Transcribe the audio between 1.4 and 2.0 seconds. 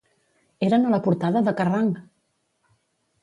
de Kerrang!